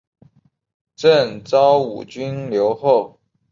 [0.95, 3.19] 赠昭武军留后。